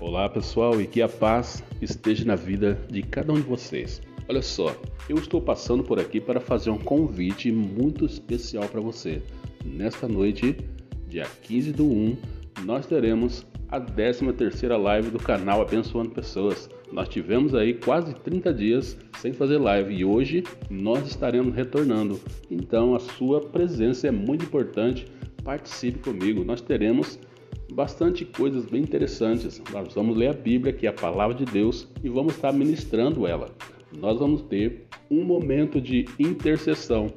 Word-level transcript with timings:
Olá 0.00 0.30
pessoal 0.30 0.80
e 0.80 0.86
que 0.86 1.02
a 1.02 1.08
paz 1.10 1.62
esteja 1.82 2.24
na 2.24 2.34
vida 2.34 2.80
de 2.90 3.02
cada 3.02 3.34
um 3.34 3.36
de 3.36 3.42
vocês. 3.42 4.00
Olha 4.26 4.40
só, 4.40 4.74
eu 5.10 5.18
estou 5.18 5.42
passando 5.42 5.84
por 5.84 6.00
aqui 6.00 6.18
para 6.18 6.40
fazer 6.40 6.70
um 6.70 6.78
convite 6.78 7.52
muito 7.52 8.06
especial 8.06 8.66
para 8.66 8.80
você. 8.80 9.22
Nesta 9.62 10.08
noite, 10.08 10.56
dia 11.06 11.26
15 11.42 11.72
do 11.72 11.84
1, 11.84 12.16
nós 12.64 12.86
teremos 12.86 13.44
a 13.68 13.78
13 13.78 14.32
terceira 14.32 14.78
live 14.78 15.10
do 15.10 15.18
canal 15.18 15.60
Abençoando 15.60 16.08
Pessoas. 16.08 16.70
Nós 16.90 17.06
tivemos 17.06 17.54
aí 17.54 17.74
quase 17.74 18.14
30 18.14 18.54
dias 18.54 18.96
sem 19.18 19.34
fazer 19.34 19.58
live 19.58 19.94
e 19.94 20.02
hoje 20.02 20.44
nós 20.70 21.06
estaremos 21.06 21.54
retornando. 21.54 22.18
Então 22.50 22.94
a 22.94 22.98
sua 22.98 23.42
presença 23.42 24.08
é 24.08 24.10
muito 24.10 24.46
importante. 24.46 25.06
Participe 25.44 25.98
comigo. 25.98 26.42
Nós 26.42 26.62
teremos 26.62 27.18
bastante 27.72 28.24
coisas 28.24 28.66
bem 28.66 28.82
interessantes. 28.82 29.62
Nós 29.72 29.94
vamos 29.94 30.16
ler 30.16 30.28
a 30.28 30.32
Bíblia, 30.32 30.72
que 30.72 30.86
é 30.86 30.90
a 30.90 30.92
palavra 30.92 31.34
de 31.34 31.44
Deus, 31.44 31.88
e 32.02 32.08
vamos 32.08 32.34
estar 32.34 32.52
ministrando 32.52 33.26
ela. 33.26 33.48
Nós 33.96 34.18
vamos 34.18 34.42
ter 34.42 34.86
um 35.10 35.24
momento 35.24 35.80
de 35.80 36.06
intercessão, 36.18 37.08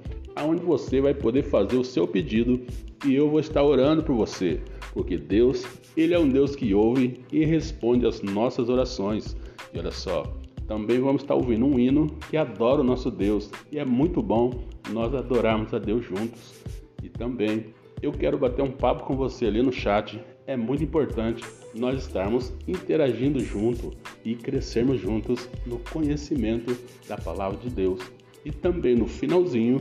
onde 0.43 0.63
você 0.63 0.99
vai 0.99 1.13
poder 1.13 1.43
fazer 1.43 1.77
o 1.77 1.83
seu 1.83 2.07
pedido 2.07 2.61
e 3.05 3.13
eu 3.13 3.29
vou 3.29 3.39
estar 3.39 3.61
orando 3.63 4.01
por 4.01 4.15
você, 4.15 4.59
porque 4.93 5.17
Deus, 5.17 5.63
ele 5.95 6.13
é 6.13 6.19
um 6.19 6.29
Deus 6.29 6.55
que 6.55 6.73
ouve 6.73 7.19
e 7.31 7.45
responde 7.45 8.07
às 8.07 8.21
nossas 8.21 8.69
orações. 8.69 9.35
E 9.73 9.77
olha 9.77 9.91
só, 9.91 10.23
também 10.67 10.99
vamos 10.99 11.21
estar 11.21 11.35
ouvindo 11.35 11.65
um 11.65 11.77
hino 11.77 12.07
que 12.29 12.37
adora 12.37 12.81
o 12.81 12.83
nosso 12.83 13.11
Deus, 13.11 13.51
e 13.71 13.77
é 13.77 13.85
muito 13.85 14.21
bom 14.21 14.63
nós 14.91 15.13
adorarmos 15.13 15.73
a 15.73 15.79
Deus 15.79 16.05
juntos. 16.05 16.63
E 17.03 17.09
também 17.09 17.73
eu 18.03 18.11
quero 18.11 18.37
bater 18.37 18.61
um 18.61 18.71
papo 18.71 19.05
com 19.05 19.15
você 19.15 19.45
ali 19.45 19.61
no 19.61 19.71
chat 19.71 20.19
é 20.45 20.57
muito 20.57 20.83
importante 20.83 21.41
nós 21.73 22.01
estarmos 22.01 22.53
interagindo 22.67 23.39
junto 23.39 23.91
e 24.25 24.35
crescermos 24.35 24.99
juntos 24.99 25.49
no 25.65 25.79
conhecimento 25.79 26.77
da 27.07 27.17
palavra 27.17 27.57
de 27.59 27.69
Deus. 27.69 28.01
E 28.43 28.51
também 28.51 28.93
no 28.93 29.07
finalzinho, 29.07 29.79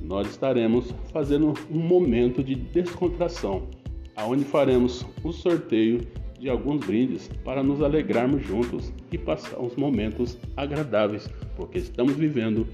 nós 0.00 0.30
estaremos 0.30 0.94
fazendo 1.12 1.54
um 1.68 1.80
momento 1.80 2.40
de 2.40 2.54
descontração, 2.54 3.66
aonde 4.14 4.44
faremos 4.44 5.04
o 5.24 5.32
sorteio 5.32 6.06
de 6.38 6.48
alguns 6.48 6.86
brindes 6.86 7.28
para 7.44 7.64
nos 7.64 7.82
alegrarmos 7.82 8.46
juntos 8.46 8.92
e 9.10 9.18
passar 9.18 9.58
uns 9.58 9.74
momentos 9.74 10.38
agradáveis, 10.56 11.28
porque 11.56 11.78
estamos 11.78 12.14
vivendo 12.14 12.64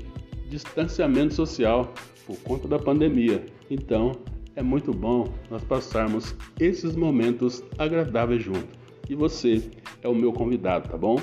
distanciamento 0.50 1.32
social 1.32 1.94
por 2.26 2.36
conta 2.40 2.68
da 2.68 2.78
pandemia. 2.78 3.42
Então, 3.70 4.12
é 4.56 4.62
muito 4.62 4.92
bom 4.92 5.32
nós 5.50 5.62
passarmos 5.64 6.34
esses 6.58 6.94
momentos 6.96 7.62
agradáveis 7.78 8.42
juntos. 8.42 8.78
E 9.08 9.14
você 9.14 9.70
é 10.02 10.08
o 10.08 10.14
meu 10.14 10.32
convidado, 10.32 10.88
tá 10.88 10.96
bom? 10.96 11.16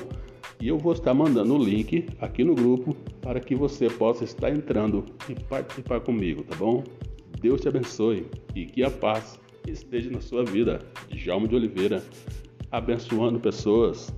E 0.61 0.67
eu 0.67 0.77
vou 0.77 0.93
estar 0.93 1.13
mandando 1.13 1.55
o 1.55 1.63
link 1.63 2.05
aqui 2.19 2.43
no 2.43 2.53
grupo 2.53 2.93
para 3.21 3.39
que 3.39 3.55
você 3.55 3.89
possa 3.89 4.23
estar 4.23 4.49
entrando 4.49 5.05
e 5.29 5.35
participar 5.35 6.01
comigo, 6.01 6.43
tá 6.43 6.55
bom? 6.55 6.83
Deus 7.39 7.61
te 7.61 7.69
abençoe 7.69 8.27
e 8.53 8.65
que 8.65 8.83
a 8.83 8.91
paz 8.91 9.39
esteja 9.65 10.09
na 10.09 10.19
sua 10.19 10.43
vida. 10.43 10.79
Djalma 11.09 11.47
de 11.47 11.55
Oliveira, 11.55 12.03
abençoando 12.71 13.39
pessoas. 13.39 14.13